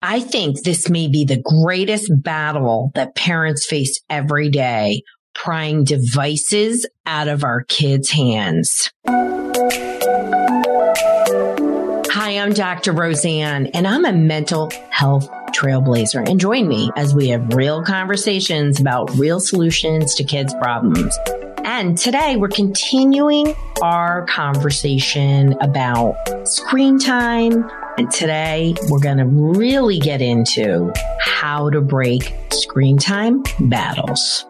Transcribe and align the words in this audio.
I 0.00 0.20
think 0.20 0.62
this 0.62 0.88
may 0.88 1.08
be 1.08 1.24
the 1.24 1.42
greatest 1.42 2.08
battle 2.22 2.92
that 2.94 3.16
parents 3.16 3.66
face 3.66 4.00
every 4.08 4.48
day, 4.48 5.02
prying 5.34 5.82
devices 5.82 6.88
out 7.04 7.26
of 7.26 7.42
our 7.42 7.64
kids' 7.64 8.08
hands. 8.10 8.92
Hi, 12.10 12.38
I'm 12.38 12.52
Dr. 12.52 12.92
Roseann, 12.92 13.72
and 13.74 13.88
I'm 13.88 14.04
a 14.04 14.12
mental 14.12 14.70
health 14.90 15.28
trailblazer. 15.50 16.28
And 16.28 16.38
join 16.38 16.68
me 16.68 16.92
as 16.96 17.12
we 17.12 17.30
have 17.30 17.52
real 17.52 17.82
conversations 17.82 18.78
about 18.78 19.10
real 19.16 19.40
solutions 19.40 20.14
to 20.14 20.22
kids' 20.22 20.54
problems. 20.60 21.18
And 21.64 21.98
today 21.98 22.36
we're 22.36 22.46
continuing 22.46 23.52
our 23.82 24.26
conversation 24.26 25.54
about 25.60 26.14
screen 26.46 27.00
time 27.00 27.68
and 27.98 28.10
today 28.12 28.74
we're 28.88 29.00
going 29.00 29.18
to 29.18 29.26
really 29.26 29.98
get 29.98 30.22
into 30.22 30.92
how 31.20 31.68
to 31.68 31.80
break 31.80 32.32
screen 32.52 32.96
time 32.96 33.42
battles. 33.58 34.46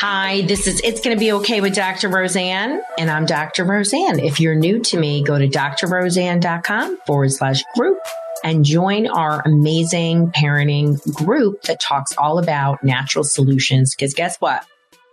Hi, 0.00 0.42
this 0.46 0.66
is 0.66 0.80
It's 0.82 1.02
Going 1.02 1.14
to 1.14 1.20
Be 1.20 1.32
Okay 1.32 1.60
with 1.60 1.74
Dr. 1.74 2.08
Roseann, 2.08 2.80
and 2.98 3.10
I'm 3.10 3.26
Dr. 3.26 3.66
Roseann. 3.66 4.24
If 4.24 4.40
you're 4.40 4.54
new 4.54 4.80
to 4.80 4.98
me, 4.98 5.22
go 5.22 5.38
to 5.38 5.46
drroseann.com 5.46 6.98
forward 7.06 7.32
slash 7.32 7.62
group 7.76 7.98
and 8.42 8.64
join 8.64 9.08
our 9.08 9.42
amazing 9.44 10.28
parenting 10.28 11.02
group 11.14 11.62
that 11.62 11.80
talks 11.80 12.16
all 12.16 12.38
about 12.38 12.82
natural 12.82 13.24
solutions. 13.24 13.94
Because 13.94 14.14
guess 14.14 14.38
what? 14.38 14.64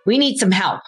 We 0.06 0.18
need 0.18 0.38
some 0.38 0.52
help 0.52 0.82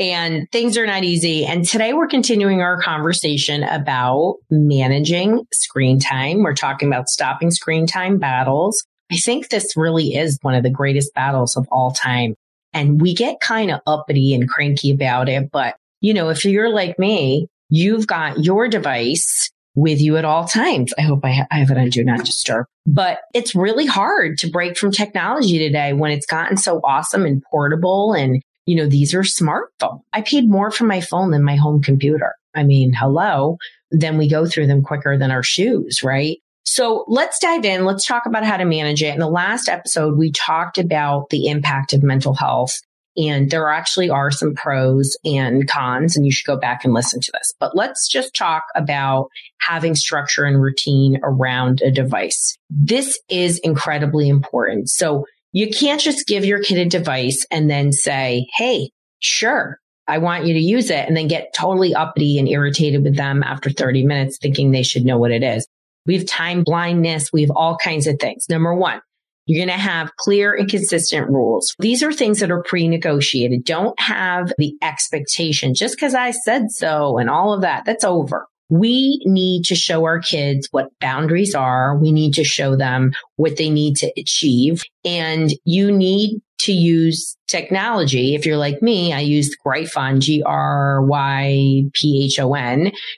and 0.00 0.50
things 0.50 0.78
are 0.78 0.86
not 0.86 1.04
easy. 1.04 1.44
And 1.44 1.66
today 1.66 1.92
we're 1.92 2.08
continuing 2.08 2.62
our 2.62 2.80
conversation 2.80 3.62
about 3.62 4.38
managing 4.50 5.46
screen 5.52 6.00
time. 6.00 6.42
We're 6.42 6.54
talking 6.54 6.88
about 6.88 7.10
stopping 7.10 7.50
screen 7.50 7.86
time 7.86 8.18
battles. 8.18 8.82
I 9.12 9.16
think 9.16 9.50
this 9.50 9.76
really 9.76 10.14
is 10.14 10.38
one 10.40 10.54
of 10.54 10.62
the 10.62 10.70
greatest 10.70 11.12
battles 11.14 11.54
of 11.54 11.68
all 11.70 11.90
time. 11.90 12.34
And 12.72 13.00
we 13.00 13.14
get 13.14 13.40
kind 13.40 13.70
of 13.70 13.80
uppity 13.86 14.32
and 14.32 14.48
cranky 14.48 14.90
about 14.90 15.28
it. 15.28 15.50
But, 15.52 15.76
you 16.00 16.14
know, 16.14 16.30
if 16.30 16.46
you're 16.46 16.70
like 16.70 16.98
me, 16.98 17.48
you've 17.68 18.06
got 18.06 18.42
your 18.42 18.68
device 18.68 19.50
with 19.74 20.00
you 20.00 20.16
at 20.16 20.24
all 20.24 20.46
times. 20.46 20.94
I 20.98 21.02
hope 21.02 21.20
I, 21.24 21.32
ha- 21.32 21.46
I 21.50 21.58
have 21.58 21.70
it 21.70 21.78
on 21.78 21.90
do 21.90 22.04
not 22.04 22.24
disturb, 22.24 22.66
but 22.86 23.18
it's 23.34 23.54
really 23.54 23.86
hard 23.86 24.38
to 24.38 24.50
break 24.50 24.78
from 24.78 24.92
technology 24.92 25.58
today 25.58 25.92
when 25.92 26.10
it's 26.10 26.26
gotten 26.26 26.56
so 26.56 26.80
awesome 26.84 27.24
and 27.24 27.42
portable 27.50 28.14
and 28.14 28.42
you 28.70 28.76
know, 28.76 28.86
these 28.86 29.14
are 29.14 29.22
smartphones. 29.22 30.02
I 30.12 30.20
paid 30.20 30.48
more 30.48 30.70
for 30.70 30.84
my 30.84 31.00
phone 31.00 31.32
than 31.32 31.42
my 31.42 31.56
home 31.56 31.82
computer. 31.82 32.36
I 32.54 32.62
mean, 32.62 32.92
hello. 32.92 33.58
Then 33.90 34.16
we 34.16 34.28
go 34.28 34.46
through 34.46 34.68
them 34.68 34.82
quicker 34.82 35.18
than 35.18 35.32
our 35.32 35.42
shoes, 35.42 36.04
right? 36.04 36.38
So 36.62 37.04
let's 37.08 37.40
dive 37.40 37.64
in. 37.64 37.84
Let's 37.84 38.06
talk 38.06 38.26
about 38.26 38.44
how 38.44 38.58
to 38.58 38.64
manage 38.64 39.02
it. 39.02 39.12
In 39.12 39.18
the 39.18 39.28
last 39.28 39.68
episode, 39.68 40.16
we 40.16 40.30
talked 40.30 40.78
about 40.78 41.30
the 41.30 41.48
impact 41.48 41.92
of 41.94 42.04
mental 42.04 42.32
health. 42.32 42.80
And 43.16 43.50
there 43.50 43.68
actually 43.68 44.08
are 44.08 44.30
some 44.30 44.54
pros 44.54 45.16
and 45.24 45.66
cons, 45.68 46.16
and 46.16 46.24
you 46.24 46.30
should 46.30 46.46
go 46.46 46.56
back 46.56 46.84
and 46.84 46.94
listen 46.94 47.20
to 47.20 47.32
this. 47.32 47.52
But 47.58 47.74
let's 47.74 48.06
just 48.06 48.36
talk 48.36 48.66
about 48.76 49.30
having 49.58 49.96
structure 49.96 50.44
and 50.44 50.62
routine 50.62 51.18
around 51.24 51.82
a 51.82 51.90
device. 51.90 52.56
This 52.70 53.18
is 53.28 53.58
incredibly 53.58 54.28
important. 54.28 54.90
So 54.90 55.26
you 55.52 55.70
can't 55.70 56.00
just 56.00 56.26
give 56.26 56.44
your 56.44 56.62
kid 56.62 56.78
a 56.78 56.88
device 56.88 57.46
and 57.50 57.68
then 57.68 57.92
say, 57.92 58.46
Hey, 58.56 58.90
sure, 59.18 59.78
I 60.06 60.18
want 60.18 60.46
you 60.46 60.54
to 60.54 60.60
use 60.60 60.90
it 60.90 61.06
and 61.06 61.16
then 61.16 61.28
get 61.28 61.54
totally 61.54 61.94
uppity 61.94 62.38
and 62.38 62.48
irritated 62.48 63.04
with 63.04 63.16
them 63.16 63.42
after 63.42 63.70
30 63.70 64.04
minutes 64.04 64.38
thinking 64.40 64.70
they 64.70 64.82
should 64.82 65.04
know 65.04 65.18
what 65.18 65.30
it 65.30 65.42
is. 65.42 65.66
We 66.06 66.16
have 66.16 66.26
time 66.26 66.64
blindness. 66.64 67.32
We 67.32 67.42
have 67.42 67.52
all 67.54 67.76
kinds 67.76 68.06
of 68.06 68.18
things. 68.18 68.46
Number 68.48 68.74
one, 68.74 69.00
you're 69.46 69.64
going 69.64 69.76
to 69.76 69.82
have 69.82 70.16
clear 70.16 70.54
and 70.54 70.68
consistent 70.68 71.28
rules. 71.28 71.74
These 71.78 72.02
are 72.02 72.12
things 72.12 72.40
that 72.40 72.50
are 72.50 72.62
pre-negotiated. 72.62 73.64
Don't 73.64 73.98
have 74.00 74.52
the 74.58 74.76
expectation 74.82 75.74
just 75.74 75.96
because 75.96 76.14
I 76.14 76.30
said 76.30 76.70
so 76.70 77.18
and 77.18 77.28
all 77.28 77.52
of 77.52 77.60
that. 77.62 77.84
That's 77.84 78.04
over 78.04 78.46
we 78.70 79.20
need 79.24 79.64
to 79.64 79.74
show 79.74 80.04
our 80.04 80.20
kids 80.20 80.68
what 80.70 80.96
boundaries 81.00 81.54
are. 81.56 81.98
We 81.98 82.12
need 82.12 82.34
to 82.34 82.44
show 82.44 82.76
them 82.76 83.12
what 83.36 83.56
they 83.56 83.68
need 83.68 83.96
to 83.96 84.12
achieve. 84.16 84.84
And 85.04 85.52
you 85.64 85.90
need 85.90 86.40
to 86.60 86.72
use 86.72 87.36
technology. 87.48 88.34
If 88.36 88.46
you're 88.46 88.56
like 88.56 88.80
me, 88.80 89.12
I 89.12 89.20
use 89.20 89.56
Gryphon, 89.56 90.20
G-R-Y-P-H-O-N. 90.20 90.52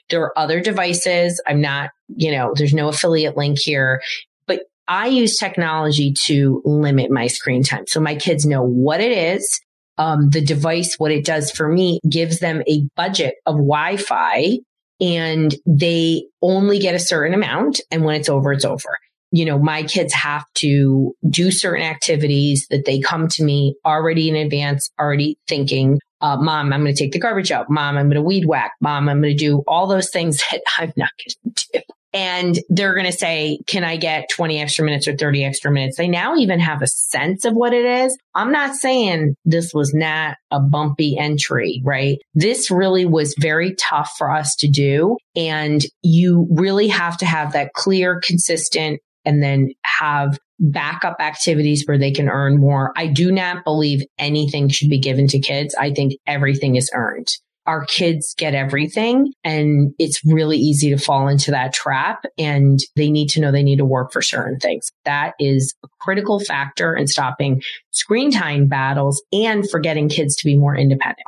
There 0.09 0.21
are 0.23 0.39
other 0.39 0.59
devices. 0.59 1.41
I'm 1.45 1.61
not, 1.61 1.91
you 2.07 2.31
know, 2.31 2.53
there's 2.55 2.73
no 2.73 2.87
affiliate 2.87 3.37
link 3.37 3.59
here, 3.59 4.01
but 4.47 4.61
I 4.87 5.07
use 5.07 5.37
technology 5.37 6.13
to 6.25 6.63
limit 6.65 7.11
my 7.11 7.27
screen 7.27 7.63
time. 7.63 7.83
So 7.87 7.99
my 7.99 8.15
kids 8.15 8.45
know 8.45 8.63
what 8.63 9.01
it 9.01 9.11
is. 9.11 9.61
Um, 9.99 10.31
the 10.31 10.41
device, 10.41 10.95
what 10.97 11.11
it 11.11 11.23
does 11.23 11.51
for 11.51 11.67
me 11.67 11.99
gives 12.09 12.39
them 12.39 12.63
a 12.67 12.87
budget 12.95 13.35
of 13.45 13.55
Wi-Fi 13.55 14.57
and 15.03 15.53
they 15.65 16.25
only 16.41 16.79
get 16.79 16.95
a 16.95 16.99
certain 16.99 17.33
amount. 17.33 17.81
And 17.91 18.05
when 18.05 18.15
it's 18.15 18.29
over, 18.29 18.53
it's 18.53 18.63
over. 18.63 18.97
You 19.31 19.45
know, 19.45 19.59
my 19.59 19.83
kids 19.83 20.13
have 20.13 20.45
to 20.55 21.13
do 21.29 21.51
certain 21.51 21.83
activities 21.83 22.67
that 22.69 22.85
they 22.85 22.99
come 22.99 23.27
to 23.29 23.43
me 23.43 23.75
already 23.83 24.29
in 24.29 24.35
advance, 24.35 24.89
already 24.99 25.37
thinking, 25.47 25.99
uh, 26.21 26.37
mom, 26.37 26.71
I'm 26.71 26.83
going 26.83 26.95
to 26.95 27.03
take 27.03 27.11
the 27.11 27.19
garbage 27.19 27.51
out. 27.51 27.69
Mom, 27.69 27.97
I'm 27.97 28.05
going 28.05 28.15
to 28.15 28.21
weed 28.21 28.45
whack. 28.45 28.73
Mom, 28.79 29.09
I'm 29.09 29.21
going 29.21 29.35
to 29.35 29.45
do 29.45 29.63
all 29.67 29.87
those 29.87 30.09
things 30.09 30.37
that 30.51 30.61
I'm 30.77 30.93
not 30.95 31.09
going 31.17 31.53
to 31.55 31.65
do 31.73 31.79
and 32.13 32.59
they're 32.69 32.93
going 32.93 33.07
to 33.07 33.11
say, 33.11 33.59
can 33.67 33.83
I 33.83 33.97
get 33.97 34.29
20 34.29 34.59
extra 34.59 34.85
minutes 34.85 35.07
or 35.07 35.15
30 35.15 35.43
extra 35.43 35.71
minutes? 35.71 35.97
They 35.97 36.07
now 36.07 36.35
even 36.35 36.59
have 36.59 36.81
a 36.81 36.87
sense 36.87 37.43
of 37.43 37.53
what 37.55 37.73
it 37.73 37.85
is. 37.85 38.17
I'm 38.35 38.51
not 38.51 38.75
saying 38.75 39.35
this 39.45 39.73
was 39.73 39.93
not 39.93 40.37
a 40.51 40.59
bumpy 40.59 41.17
entry, 41.17 41.81
right? 41.83 42.19
This 42.35 42.69
really 42.69 43.05
was 43.05 43.35
very 43.39 43.75
tough 43.75 44.11
for 44.17 44.29
us 44.29 44.55
to 44.57 44.67
do. 44.67 45.17
And 45.35 45.81
you 46.03 46.47
really 46.51 46.87
have 46.89 47.17
to 47.17 47.25
have 47.25 47.53
that 47.53 47.73
clear, 47.73 48.21
consistent, 48.23 49.01
and 49.25 49.41
then 49.41 49.71
have 49.83 50.37
backup 50.59 51.17
activities 51.19 51.83
where 51.85 51.97
they 51.97 52.11
can 52.11 52.29
earn 52.29 52.59
more. 52.59 52.93
I 52.95 53.07
do 53.07 53.31
not 53.31 53.63
believe 53.63 54.03
anything 54.19 54.69
should 54.69 54.89
be 54.89 54.99
given 54.99 55.27
to 55.29 55.39
kids. 55.39 55.75
I 55.75 55.91
think 55.91 56.13
everything 56.27 56.75
is 56.75 56.91
earned 56.93 57.33
our 57.65 57.85
kids 57.85 58.33
get 58.37 58.53
everything 58.53 59.31
and 59.43 59.93
it's 59.97 60.23
really 60.25 60.57
easy 60.57 60.89
to 60.89 60.97
fall 60.97 61.27
into 61.27 61.51
that 61.51 61.73
trap 61.73 62.23
and 62.37 62.79
they 62.95 63.09
need 63.09 63.29
to 63.29 63.39
know 63.39 63.51
they 63.51 63.63
need 63.63 63.77
to 63.77 63.85
work 63.85 64.11
for 64.11 64.21
certain 64.21 64.59
things. 64.59 64.91
That 65.05 65.33
is 65.39 65.73
a 65.83 65.87
critical 66.01 66.39
factor 66.39 66.95
in 66.95 67.07
stopping 67.07 67.61
screen 67.91 68.31
time 68.31 68.67
battles 68.67 69.23
and 69.31 69.69
for 69.69 69.79
getting 69.79 70.09
kids 70.09 70.35
to 70.37 70.45
be 70.45 70.57
more 70.57 70.75
independent. 70.75 71.25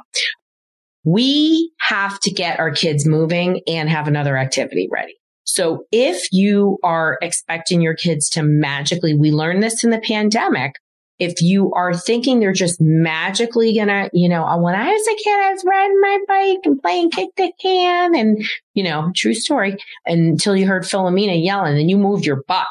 We 1.05 1.71
have 1.79 2.19
to 2.21 2.31
get 2.31 2.59
our 2.59 2.71
kids 2.71 3.05
moving 3.05 3.61
and 3.67 3.89
have 3.89 4.07
another 4.07 4.37
activity 4.37 4.89
ready. 4.91 5.15
So 5.45 5.85
if 5.91 6.27
you 6.31 6.79
are 6.83 7.19
expecting 7.21 7.79
your 7.79 7.93
kids 7.93 8.29
to 8.31 8.43
magically, 8.43 9.15
we 9.15 9.31
learned 9.31 9.61
this 9.61 9.83
in 9.83 9.91
the 9.91 9.99
pandemic, 9.99 10.73
if 11.19 11.41
you 11.41 11.71
are 11.73 11.93
thinking 11.93 12.39
they're 12.39 12.53
just 12.53 12.81
magically 12.81 13.75
gonna, 13.75 14.09
you 14.13 14.27
know, 14.27 14.43
when 14.57 14.75
I 14.75 14.91
was 14.91 15.07
a 15.07 15.23
kid, 15.23 15.39
I 15.39 15.51
was 15.51 15.63
riding 15.65 16.01
my 16.01 16.19
bike 16.27 16.59
and 16.65 16.81
playing 16.81 17.11
kick 17.11 17.29
the 17.37 17.51
can 17.61 18.15
and, 18.15 18.43
you 18.73 18.83
know, 18.83 19.11
true 19.15 19.33
story 19.33 19.77
until 20.05 20.55
you 20.55 20.67
heard 20.67 20.83
Philomena 20.83 21.41
yelling 21.41 21.77
and 21.77 21.89
you 21.89 21.97
moved 21.97 22.25
your 22.25 22.43
butt. 22.47 22.67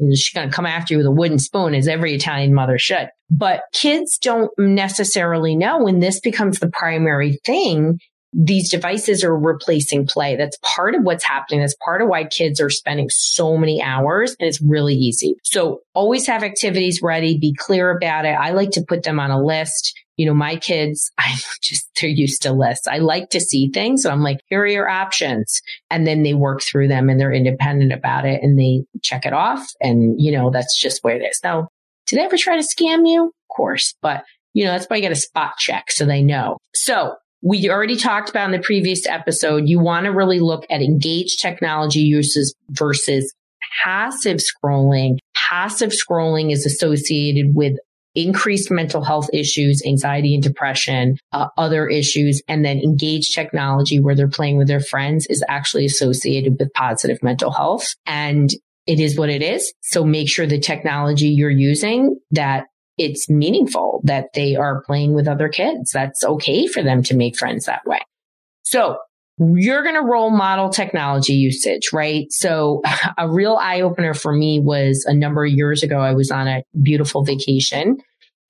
She's 0.00 0.30
going 0.30 0.48
to 0.48 0.54
come 0.54 0.66
after 0.66 0.94
you 0.94 0.98
with 0.98 1.06
a 1.06 1.10
wooden 1.10 1.40
spoon 1.40 1.74
as 1.74 1.88
every 1.88 2.14
Italian 2.14 2.54
mother 2.54 2.78
should. 2.78 3.08
But 3.30 3.62
kids 3.72 4.16
don't 4.18 4.50
necessarily 4.56 5.56
know 5.56 5.82
when 5.82 5.98
this 5.98 6.20
becomes 6.20 6.60
the 6.60 6.70
primary 6.70 7.40
thing 7.44 7.98
these 8.32 8.70
devices 8.70 9.24
are 9.24 9.36
replacing 9.36 10.06
play. 10.06 10.36
That's 10.36 10.58
part 10.62 10.94
of 10.94 11.02
what's 11.02 11.24
happening. 11.24 11.60
That's 11.60 11.76
part 11.82 12.02
of 12.02 12.08
why 12.08 12.24
kids 12.24 12.60
are 12.60 12.70
spending 12.70 13.08
so 13.10 13.56
many 13.56 13.82
hours 13.82 14.36
and 14.38 14.48
it's 14.48 14.60
really 14.60 14.94
easy. 14.94 15.36
So 15.42 15.80
always 15.94 16.26
have 16.26 16.42
activities 16.42 17.00
ready. 17.02 17.38
Be 17.38 17.54
clear 17.54 17.90
about 17.90 18.26
it. 18.26 18.36
I 18.38 18.50
like 18.50 18.70
to 18.72 18.84
put 18.86 19.02
them 19.02 19.18
on 19.18 19.30
a 19.30 19.42
list. 19.42 19.94
You 20.16 20.26
know, 20.26 20.34
my 20.34 20.56
kids, 20.56 21.10
I 21.18 21.34
just, 21.62 21.88
they're 22.00 22.10
used 22.10 22.42
to 22.42 22.52
lists. 22.52 22.86
I 22.86 22.98
like 22.98 23.30
to 23.30 23.40
see 23.40 23.70
things. 23.70 24.02
So 24.02 24.10
I'm 24.10 24.22
like, 24.22 24.40
here 24.46 24.62
are 24.62 24.66
your 24.66 24.88
options. 24.88 25.62
And 25.90 26.06
then 26.06 26.22
they 26.22 26.34
work 26.34 26.62
through 26.62 26.88
them 26.88 27.08
and 27.08 27.18
they're 27.18 27.32
independent 27.32 27.92
about 27.92 28.26
it 28.26 28.42
and 28.42 28.58
they 28.58 28.84
check 29.02 29.24
it 29.24 29.32
off. 29.32 29.66
And, 29.80 30.20
you 30.20 30.32
know, 30.32 30.50
that's 30.50 30.78
just 30.78 31.02
where 31.02 31.16
it 31.16 31.24
is. 31.24 31.40
Now, 31.42 31.68
did 32.06 32.18
they 32.18 32.24
ever 32.24 32.36
try 32.36 32.60
to 32.60 32.66
scam 32.66 33.08
you? 33.08 33.26
Of 33.26 33.56
course, 33.56 33.94
but 34.02 34.24
you 34.54 34.64
know, 34.64 34.72
that's 34.72 34.86
why 34.86 34.96
you 34.96 35.02
get 35.02 35.12
a 35.12 35.16
spot 35.16 35.56
check 35.58 35.90
so 35.90 36.04
they 36.04 36.22
know. 36.22 36.56
So 36.74 37.14
we 37.42 37.70
already 37.70 37.96
talked 37.96 38.30
about 38.30 38.46
in 38.46 38.52
the 38.52 38.64
previous 38.64 39.06
episode, 39.06 39.68
you 39.68 39.78
want 39.78 40.04
to 40.06 40.12
really 40.12 40.40
look 40.40 40.66
at 40.70 40.82
engaged 40.82 41.40
technology 41.40 42.00
uses 42.00 42.54
versus 42.70 43.32
passive 43.84 44.38
scrolling. 44.38 45.18
Passive 45.34 45.90
scrolling 45.90 46.52
is 46.52 46.66
associated 46.66 47.54
with 47.54 47.76
increased 48.14 48.70
mental 48.70 49.04
health 49.04 49.28
issues, 49.32 49.82
anxiety 49.86 50.34
and 50.34 50.42
depression, 50.42 51.16
uh, 51.32 51.48
other 51.56 51.88
issues, 51.88 52.42
and 52.48 52.64
then 52.64 52.78
engaged 52.78 53.32
technology 53.34 54.00
where 54.00 54.14
they're 54.14 54.28
playing 54.28 54.56
with 54.56 54.66
their 54.66 54.80
friends 54.80 55.26
is 55.26 55.44
actually 55.48 55.84
associated 55.84 56.58
with 56.58 56.72
positive 56.72 57.22
mental 57.22 57.52
health. 57.52 57.94
And 58.06 58.50
it 58.86 58.98
is 58.98 59.16
what 59.16 59.28
it 59.28 59.42
is. 59.42 59.72
So 59.82 60.04
make 60.04 60.28
sure 60.28 60.46
the 60.46 60.58
technology 60.58 61.28
you're 61.28 61.50
using 61.50 62.18
that 62.32 62.66
it's 62.98 63.30
meaningful 63.30 64.00
that 64.04 64.32
they 64.34 64.56
are 64.56 64.82
playing 64.82 65.14
with 65.14 65.28
other 65.28 65.48
kids. 65.48 65.90
That's 65.92 66.24
okay 66.24 66.66
for 66.66 66.82
them 66.82 67.02
to 67.04 67.16
make 67.16 67.38
friends 67.38 67.66
that 67.66 67.86
way. 67.86 68.00
So 68.62 68.98
you're 69.38 69.82
going 69.82 69.94
to 69.94 70.02
role 70.02 70.30
model 70.30 70.68
technology 70.68 71.34
usage, 71.34 71.90
right? 71.92 72.26
So 72.30 72.82
a 73.18 73.28
real 73.28 73.56
eye 73.60 73.80
opener 73.80 74.14
for 74.14 74.32
me 74.32 74.60
was 74.60 75.04
a 75.06 75.14
number 75.14 75.44
of 75.44 75.52
years 75.52 75.82
ago. 75.82 76.00
I 76.00 76.12
was 76.12 76.30
on 76.30 76.48
a 76.48 76.62
beautiful 76.82 77.24
vacation 77.24 77.98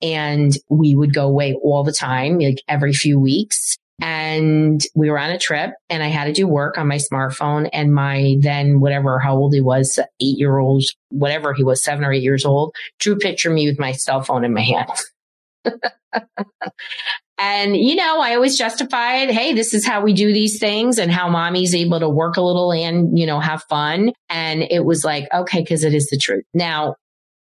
and 0.01 0.57
we 0.69 0.95
would 0.95 1.13
go 1.13 1.27
away 1.27 1.55
all 1.61 1.83
the 1.83 1.91
time, 1.93 2.39
like 2.39 2.61
every 2.67 2.93
few 2.93 3.19
weeks. 3.19 3.77
And 4.01 4.81
we 4.95 5.09
were 5.09 5.19
on 5.19 5.31
a 5.31 5.39
trip 5.39 5.71
and 5.89 6.01
I 6.01 6.07
had 6.07 6.25
to 6.25 6.33
do 6.33 6.47
work 6.47 6.77
on 6.77 6.87
my 6.87 6.97
smartphone 6.97 7.69
and 7.73 7.93
my 7.93 8.37
then 8.39 8.79
whatever, 8.79 9.19
how 9.19 9.35
old 9.35 9.53
he 9.53 9.61
was, 9.61 9.99
eight 10.19 10.37
year 10.37 10.57
old, 10.57 10.83
whatever 11.09 11.53
he 11.53 11.63
was, 11.63 11.83
seven 11.83 12.03
or 12.03 12.13
eight 12.13 12.23
years 12.23 12.45
old, 12.45 12.73
drew 12.99 13.17
picture 13.17 13.49
me 13.49 13.67
with 13.67 13.79
my 13.79 13.91
cell 13.91 14.21
phone 14.21 14.43
in 14.43 14.53
my 14.53 14.61
hand. 14.61 14.91
And, 17.41 17.75
you 17.77 17.95
know, 17.95 18.19
I 18.19 18.35
always 18.35 18.57
justified, 18.57 19.29
hey, 19.29 19.53
this 19.53 19.73
is 19.73 19.87
how 19.87 20.01
we 20.01 20.11
do 20.11 20.33
these 20.33 20.59
things 20.59 20.99
and 20.99 21.09
how 21.09 21.29
mommy's 21.29 21.73
able 21.73 22.01
to 22.01 22.09
work 22.09 22.35
a 22.35 22.41
little 22.41 22.73
and, 22.73 23.17
you 23.17 23.25
know, 23.25 23.39
have 23.39 23.63
fun. 23.69 24.11
And 24.27 24.61
it 24.61 24.83
was 24.83 25.05
like, 25.05 25.25
okay, 25.33 25.61
because 25.61 25.85
it 25.85 25.93
is 25.93 26.09
the 26.09 26.17
truth. 26.17 26.43
Now, 26.53 26.95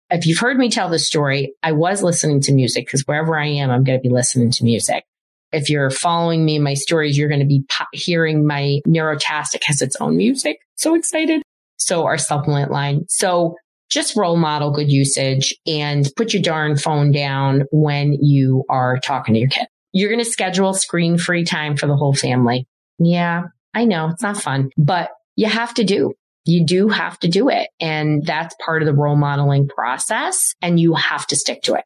if 0.09 0.25
you've 0.25 0.39
heard 0.39 0.57
me 0.57 0.69
tell 0.69 0.89
this 0.89 1.07
story, 1.07 1.53
I 1.63 1.71
was 1.71 2.03
listening 2.03 2.41
to 2.41 2.53
music 2.53 2.87
because 2.87 3.03
wherever 3.05 3.39
I 3.39 3.47
am, 3.47 3.71
I'm 3.71 3.85
going 3.85 3.97
to 3.97 4.03
be 4.03 4.13
listening 4.13 4.51
to 4.51 4.65
music. 4.65 5.05
If 5.51 5.69
you're 5.69 5.89
following 5.89 6.45
me 6.45 6.59
my 6.59 6.73
stories, 6.73 7.17
you're 7.17 7.29
going 7.29 7.39
to 7.39 7.45
be 7.45 7.63
hearing 7.93 8.45
my 8.45 8.79
Neurotastic 8.87 9.63
has 9.63 9.81
its 9.81 9.95
own 9.99 10.17
music. 10.17 10.59
So 10.75 10.95
excited. 10.95 11.41
So 11.77 12.05
our 12.05 12.17
supplement 12.17 12.71
line. 12.71 13.05
So 13.07 13.55
just 13.89 14.15
role 14.15 14.37
model 14.37 14.71
good 14.71 14.91
usage 14.91 15.55
and 15.65 16.07
put 16.15 16.33
your 16.33 16.43
darn 16.43 16.77
phone 16.77 17.11
down 17.11 17.63
when 17.71 18.13
you 18.13 18.63
are 18.69 18.99
talking 18.99 19.33
to 19.33 19.39
your 19.39 19.49
kid. 19.49 19.67
You're 19.91 20.09
going 20.09 20.23
to 20.23 20.29
schedule 20.29 20.73
screen 20.73 21.17
free 21.17 21.43
time 21.43 21.75
for 21.75 21.87
the 21.87 21.95
whole 21.95 22.13
family. 22.13 22.67
Yeah, 22.99 23.43
I 23.73 23.85
know 23.85 24.09
it's 24.09 24.21
not 24.21 24.37
fun, 24.37 24.69
but 24.77 25.09
you 25.35 25.47
have 25.47 25.73
to 25.75 25.83
do. 25.83 26.13
You 26.45 26.65
do 26.65 26.89
have 26.89 27.17
to 27.19 27.27
do 27.27 27.49
it. 27.49 27.69
And 27.79 28.25
that's 28.25 28.55
part 28.63 28.81
of 28.81 28.85
the 28.85 28.93
role 28.93 29.15
modeling 29.15 29.67
process 29.67 30.53
and 30.61 30.79
you 30.79 30.93
have 30.93 31.25
to 31.27 31.35
stick 31.35 31.63
to 31.63 31.75
it. 31.75 31.85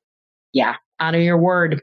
Yeah. 0.51 0.75
Honor 0.99 1.19
your 1.19 1.37
word, 1.37 1.81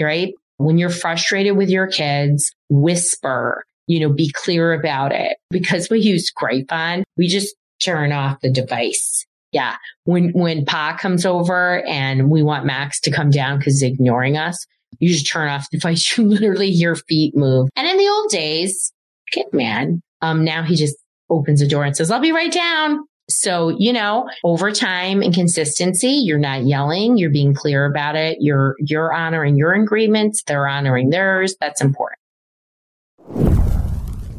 right? 0.00 0.32
When 0.58 0.78
you're 0.78 0.90
frustrated 0.90 1.56
with 1.56 1.68
your 1.68 1.86
kids, 1.86 2.52
whisper, 2.68 3.64
you 3.86 4.00
know, 4.00 4.12
be 4.12 4.32
clear 4.32 4.72
about 4.72 5.12
it 5.12 5.36
because 5.50 5.90
we 5.90 6.00
use 6.00 6.30
Gryphon. 6.30 7.04
We 7.16 7.28
just 7.28 7.54
turn 7.80 8.12
off 8.12 8.40
the 8.40 8.50
device 8.50 9.26
yeah. 9.56 9.76
When, 10.04 10.30
when 10.32 10.66
Pa 10.66 10.98
comes 11.00 11.24
over 11.24 11.82
and 11.86 12.30
we 12.30 12.42
want 12.42 12.66
Max 12.66 13.00
to 13.00 13.10
come 13.10 13.30
down 13.30 13.56
because 13.56 13.80
he's 13.80 13.90
ignoring 13.90 14.36
us, 14.36 14.66
you 14.98 15.08
just 15.08 15.26
turn 15.26 15.48
off 15.48 15.70
the 15.70 15.78
device. 15.78 16.18
You 16.18 16.24
literally 16.24 16.72
hear 16.72 16.94
feet 16.94 17.34
move. 17.34 17.70
And 17.74 17.88
in 17.88 17.96
the 17.96 18.06
old 18.06 18.30
days, 18.30 18.92
kid 19.32 19.46
man, 19.52 20.02
Um, 20.20 20.44
now 20.44 20.62
he 20.62 20.76
just 20.76 20.96
opens 21.30 21.60
the 21.60 21.66
door 21.66 21.84
and 21.84 21.96
says, 21.96 22.10
I'll 22.10 22.20
be 22.20 22.32
right 22.32 22.52
down. 22.52 23.00
So, 23.28 23.70
you 23.70 23.92
know, 23.92 24.30
over 24.44 24.70
time 24.70 25.20
and 25.20 25.34
consistency, 25.34 26.22
you're 26.24 26.38
not 26.38 26.64
yelling, 26.64 27.16
you're 27.16 27.30
being 27.30 27.54
clear 27.54 27.84
about 27.84 28.14
it. 28.14 28.38
You're, 28.40 28.76
you're 28.78 29.12
honoring 29.12 29.56
your 29.56 29.72
agreements. 29.72 30.44
They're 30.44 30.68
honoring 30.68 31.10
theirs. 31.10 31.56
That's 31.60 31.80
important. 31.80 32.20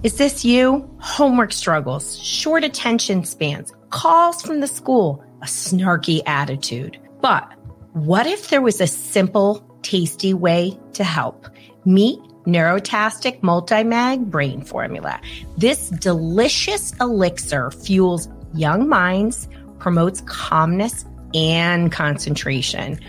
Is 0.03 0.15
this 0.15 0.45
you? 0.45 0.89
Homework 0.99 1.51
struggles, 1.51 2.17
short 2.17 2.63
attention 2.63 3.25
spans, 3.25 3.73
calls 3.89 4.41
from 4.41 4.61
the 4.61 4.67
school, 4.67 5.21
a 5.41 5.45
snarky 5.45 6.21
attitude. 6.25 6.97
But 7.19 7.51
what 7.91 8.25
if 8.25 8.49
there 8.49 8.61
was 8.61 8.79
a 8.79 8.87
simple, 8.87 9.67
tasty 9.81 10.33
way 10.33 10.79
to 10.93 11.03
help? 11.03 11.49
Meet 11.83 12.19
Neurotastic 12.45 13.41
Multimag 13.41 14.27
Brain 14.27 14.61
Formula. 14.61 15.19
This 15.57 15.89
delicious 15.89 16.93
elixir 17.01 17.71
fuels 17.71 18.29
young 18.57 18.89
minds, 18.89 19.47
promotes 19.79 20.21
calmness 20.21 21.05
and 21.33 21.91
concentration. 21.91 22.99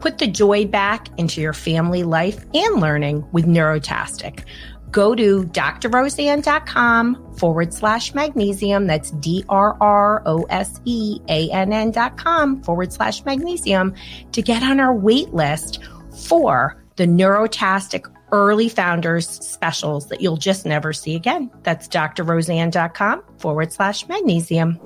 Put 0.00 0.18
the 0.18 0.26
joy 0.26 0.66
back 0.66 1.08
into 1.18 1.40
your 1.40 1.52
family 1.52 2.02
life 2.02 2.44
and 2.54 2.80
learning 2.80 3.24
with 3.32 3.46
Neurotastic 3.46 4.44
go 4.92 5.14
to 5.14 5.44
drroseann.com 5.44 7.34
forward 7.36 7.74
slash 7.74 8.14
magnesium. 8.14 8.86
That's 8.86 9.10
D 9.12 9.44
R 9.48 9.76
R 9.80 10.22
O 10.26 10.44
S 10.44 10.80
E 10.84 11.18
A 11.28 11.50
N 11.50 11.72
N 11.72 11.90
dot 11.90 12.16
com 12.16 12.62
forward 12.62 12.92
slash 12.92 13.24
magnesium 13.24 13.94
to 14.30 14.42
get 14.42 14.62
on 14.62 14.78
our 14.78 14.94
wait 14.94 15.34
list 15.34 15.80
for 16.26 16.80
the 16.96 17.06
Neurotastic 17.06 18.04
early 18.32 18.68
founders 18.68 19.28
specials 19.28 20.08
that 20.08 20.20
you'll 20.20 20.36
just 20.36 20.66
never 20.66 20.92
see 20.92 21.14
again. 21.14 21.50
That's 21.62 21.86
drroseann.com 21.88 23.22
forward 23.38 23.72
slash 23.72 24.08
magnesium. 24.08 24.80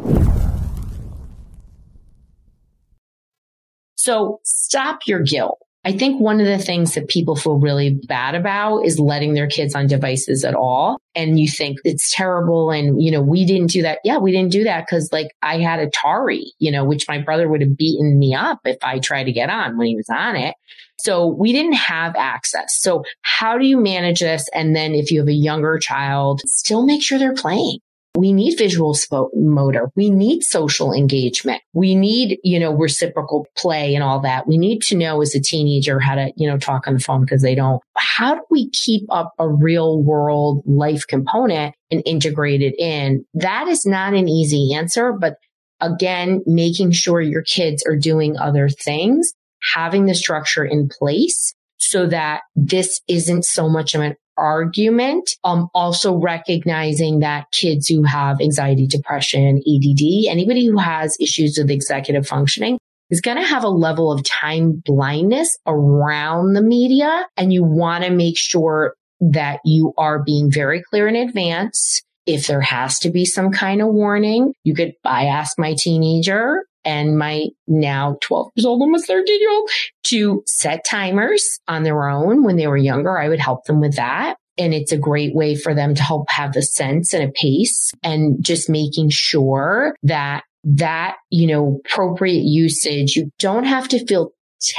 So 3.95 4.41
stop 4.45 5.01
your 5.07 5.21
guilt 5.21 5.66
I 5.87 5.93
think 5.93 6.21
one 6.21 6.41
of 6.41 6.47
the 6.47 6.59
things 6.59 6.95
that 6.95 7.07
people 7.07 7.37
feel 7.37 7.61
really 7.61 7.91
bad 8.09 8.35
about 8.35 8.81
is 8.81 8.99
letting 8.99 9.35
their 9.35 9.47
kids 9.47 9.73
on 9.77 9.87
devices 9.87 10.45
at 10.45 10.57
all. 10.57 10.99
And 11.15 11.39
you 11.39 11.49
think 11.49 11.79
it's 11.85 12.13
terrible. 12.13 12.73
And, 12.73 13.01
you 13.01 13.13
know, 13.13 13.23
we 13.23 13.45
didn't 13.45 13.69
do 13.69 13.83
that. 13.83 14.01
Yeah, 14.03 14.19
we 14.19 14.33
didn't 14.33 14.51
do 14.51 14.65
that 14.65 14.85
because 14.85 15.13
like 15.13 15.29
I 15.43 15.61
had 15.61 15.79
Atari, 15.79 16.47
you 16.59 16.73
know, 16.73 16.85
which 16.85 17.07
my 17.07 17.19
brother 17.19 17.49
would 17.49 17.61
have 17.61 17.77
beaten 17.77 18.19
me 18.19 18.35
up 18.35 18.59
if 18.65 18.79
I 18.83 18.99
tried 18.99 19.25
to 19.25 19.33
get 19.33 19.49
on 19.49 19.79
when 19.79 19.87
he 19.87 19.95
was 19.95 20.09
on 20.11 20.35
it. 20.35 20.57
So 20.99 21.29
we 21.29 21.53
didn't 21.53 21.75
have 21.75 22.17
access. 22.17 22.81
So 22.81 23.05
how 23.23 23.57
do 23.57 23.65
you 23.65 23.79
manage 23.79 24.19
this? 24.19 24.49
And 24.53 24.75
then 24.75 24.93
if 24.93 25.13
you 25.13 25.21
have 25.21 25.29
a 25.29 25.33
younger 25.33 25.79
child, 25.79 26.41
still 26.47 26.85
make 26.85 27.01
sure 27.01 27.21
they're 27.21 27.33
playing. 27.33 27.79
We 28.17 28.33
need 28.33 28.57
visual 28.57 28.97
motor. 29.35 29.91
We 29.95 30.11
need 30.11 30.43
social 30.43 30.93
engagement. 30.93 31.63
We 31.73 31.95
need, 31.95 32.39
you 32.43 32.59
know, 32.59 32.73
reciprocal 32.73 33.47
play 33.57 33.95
and 33.95 34.03
all 34.03 34.21
that. 34.21 34.47
We 34.47 34.59
need 34.59 34.83
to 34.85 34.97
know 34.97 35.21
as 35.21 35.35
a 35.35 35.41
teenager 35.41 36.01
how 36.01 36.15
to, 36.15 36.33
you 36.37 36.49
know, 36.49 36.59
talk 36.59 36.87
on 36.87 36.95
the 36.95 37.01
phone 37.01 37.21
because 37.23 37.43
they 37.43 37.55
don't. 37.55 37.83
How 37.97 38.35
do 38.35 38.41
we 38.51 38.71
keep 38.71 39.03
up 39.11 39.33
a 39.39 39.49
real 39.49 40.03
world 40.03 40.63
life 40.67 41.07
component 41.07 41.75
and 41.91 42.03
integrate 42.07 42.63
it 42.63 42.79
in? 42.79 43.25
That 43.35 43.69
is 43.69 43.85
not 43.87 44.15
an 44.15 44.29
easy 44.29 44.75
answer, 44.75 45.13
but 45.13 45.37
again, 45.81 46.43
making 46.47 46.93
sure 46.93 47.21
your 47.21 47.43
kids 47.43 47.85
are 47.87 47.97
doing 47.97 48.39
other 48.39 48.69
things, 48.69 49.33
having 49.75 50.07
the 50.07 50.15
structure 50.15 50.65
in 50.65 50.89
place 50.89 51.55
so 51.79 52.07
that 52.07 52.41
this 52.55 53.01
isn't 53.09 53.45
so 53.45 53.69
much 53.69 53.95
of 53.95 54.01
an 54.01 54.17
argument. 54.37 55.31
Um, 55.45 55.69
also 55.75 56.17
recognizing 56.17 57.21
that 57.21 57.51
kids 57.53 57.89
who 57.89 58.03
have 58.05 58.41
anxiety, 58.41 58.87
depression, 58.87 59.59
ADD, 59.59 60.31
anybody 60.31 60.67
who 60.67 60.79
has 60.79 61.17
issues 61.21 61.59
with 61.59 61.71
executive 61.71 62.27
functioning 62.27 62.79
is 63.11 63.21
going 63.21 63.37
to 63.37 63.43
have 63.43 63.65
a 63.65 63.69
level 63.69 64.11
of 64.11 64.25
time 64.25 64.83
blindness 64.85 65.57
around 65.67 66.55
the 66.55 66.63
media. 66.63 67.27
And 67.37 67.53
you 67.53 67.63
want 67.63 68.05
to 68.05 68.11
make 68.11 68.37
sure 68.37 68.95
that 69.21 69.61
you 69.65 69.95
are 69.97 70.23
being 70.23 70.51
very 70.51 70.83
clear 70.83 71.09
in 71.09 71.17
advance. 71.17 72.03
If 72.27 72.49
there 72.49 72.61
has 72.61 72.99
to 73.01 73.11
be 73.11 73.25
some 73.25 73.53
kind 73.53 73.81
of 73.81 73.89
warning, 73.89 74.53
you 74.65 74.75
could, 74.75 74.95
I 75.05 75.27
ask 75.27 75.59
my 75.59 75.77
teenager 75.79 76.65
and 76.87 77.19
my 77.19 77.47
now 77.67 78.17
12 78.23 78.53
years 78.55 78.65
old, 78.65 78.81
almost 78.81 79.07
13 79.07 79.41
year 79.41 79.51
old 79.51 79.69
to 80.05 80.43
set 80.47 80.85
timers 80.85 81.59
on 81.69 81.83
their 81.83 82.09
own 82.09 82.45
when 82.45 82.57
they 82.57 82.69
were 82.69 82.77
younger. 82.77 83.19
I 83.19 83.29
would 83.29 83.41
help 83.41 83.65
them 83.65 83.81
with 83.81 83.97
that. 83.97 84.37
And 84.57 84.73
it's 84.73 84.93
a 84.93 84.97
great 84.97 85.35
way 85.35 85.55
for 85.55 85.75
them 85.75 85.95
to 85.95 86.03
help 86.03 86.31
have 86.31 86.55
the 86.55 86.63
sense 86.63 87.13
and 87.13 87.29
a 87.29 87.33
pace 87.33 87.93
and 88.03 88.43
just 88.43 88.71
making 88.71 89.11
sure 89.11 89.95
that 90.05 90.45
that, 90.65 91.17
you 91.31 91.47
know, 91.47 91.81
appropriate 91.85 92.45
usage, 92.45 93.17
you 93.17 93.31
don't 93.39 93.65
have 93.65 93.89
to 93.89 94.05
feel 94.07 94.31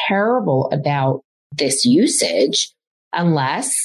terrible 0.08 0.70
about 0.72 1.22
this 1.56 1.86
usage 1.86 2.74
unless 3.14 3.76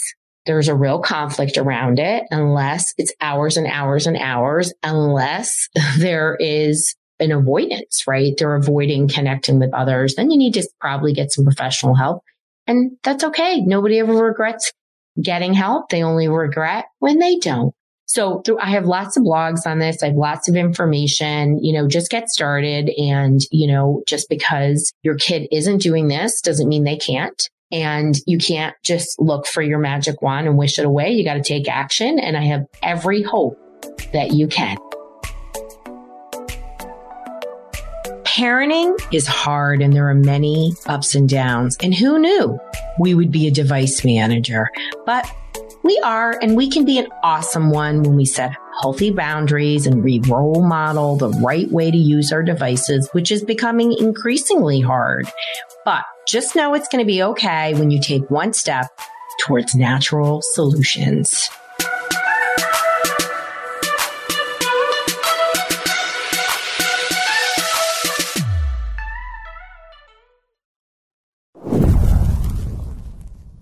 there's 0.46 0.68
a 0.68 0.74
real 0.74 1.00
conflict 1.00 1.56
around 1.58 1.98
it, 1.98 2.24
unless 2.30 2.94
it's 2.98 3.12
hours 3.20 3.56
and 3.56 3.66
hours 3.66 4.06
and 4.06 4.16
hours, 4.16 4.72
unless 4.82 5.68
there 5.98 6.36
is 6.40 6.94
an 7.22 7.32
avoidance, 7.32 8.04
right? 8.06 8.34
They're 8.36 8.54
avoiding 8.54 9.08
connecting 9.08 9.58
with 9.58 9.72
others. 9.72 10.14
Then 10.14 10.30
you 10.30 10.38
need 10.38 10.54
to 10.54 10.68
probably 10.80 11.14
get 11.14 11.32
some 11.32 11.44
professional 11.44 11.94
help. 11.94 12.22
And 12.66 12.98
that's 13.02 13.24
okay. 13.24 13.60
Nobody 13.60 13.98
ever 13.98 14.14
regrets 14.14 14.72
getting 15.20 15.54
help. 15.54 15.88
They 15.88 16.02
only 16.02 16.28
regret 16.28 16.86
when 16.98 17.18
they 17.18 17.36
don't. 17.36 17.74
So 18.06 18.42
I 18.60 18.70
have 18.70 18.84
lots 18.84 19.16
of 19.16 19.22
blogs 19.22 19.66
on 19.66 19.78
this. 19.78 20.02
I 20.02 20.08
have 20.08 20.16
lots 20.16 20.48
of 20.48 20.54
information, 20.54 21.64
you 21.64 21.72
know, 21.72 21.88
just 21.88 22.10
get 22.10 22.28
started. 22.28 22.90
And, 22.98 23.40
you 23.50 23.66
know, 23.66 24.02
just 24.06 24.28
because 24.28 24.92
your 25.02 25.16
kid 25.16 25.48
isn't 25.50 25.78
doing 25.78 26.08
this 26.08 26.42
doesn't 26.42 26.68
mean 26.68 26.84
they 26.84 26.98
can't. 26.98 27.48
And 27.70 28.14
you 28.26 28.36
can't 28.36 28.74
just 28.84 29.18
look 29.18 29.46
for 29.46 29.62
your 29.62 29.78
magic 29.78 30.20
wand 30.20 30.46
and 30.46 30.58
wish 30.58 30.78
it 30.78 30.84
away. 30.84 31.12
You 31.12 31.24
got 31.24 31.34
to 31.34 31.42
take 31.42 31.68
action. 31.68 32.18
And 32.18 32.36
I 32.36 32.44
have 32.44 32.66
every 32.82 33.22
hope 33.22 33.58
that 34.12 34.32
you 34.32 34.46
can. 34.46 34.76
Parenting 38.32 38.98
is 39.12 39.26
hard 39.26 39.82
and 39.82 39.92
there 39.92 40.08
are 40.08 40.14
many 40.14 40.72
ups 40.86 41.14
and 41.14 41.28
downs. 41.28 41.76
And 41.82 41.94
who 41.94 42.18
knew 42.18 42.58
we 42.98 43.14
would 43.14 43.30
be 43.30 43.46
a 43.46 43.50
device 43.50 44.06
manager? 44.06 44.70
But 45.04 45.30
we 45.82 46.00
are, 46.02 46.38
and 46.40 46.56
we 46.56 46.70
can 46.70 46.86
be 46.86 46.98
an 46.98 47.08
awesome 47.22 47.68
one 47.68 48.02
when 48.02 48.16
we 48.16 48.24
set 48.24 48.56
healthy 48.80 49.10
boundaries 49.10 49.86
and 49.86 50.02
we 50.02 50.20
role 50.20 50.64
model 50.66 51.16
the 51.16 51.28
right 51.28 51.70
way 51.70 51.90
to 51.90 51.96
use 51.96 52.32
our 52.32 52.42
devices, 52.42 53.06
which 53.12 53.30
is 53.30 53.44
becoming 53.44 53.92
increasingly 53.92 54.80
hard. 54.80 55.30
But 55.84 56.04
just 56.26 56.56
know 56.56 56.72
it's 56.72 56.88
going 56.88 57.04
to 57.04 57.12
be 57.12 57.22
okay 57.22 57.74
when 57.74 57.90
you 57.90 58.00
take 58.00 58.30
one 58.30 58.54
step 58.54 58.98
towards 59.44 59.74
natural 59.74 60.40
solutions. 60.54 61.50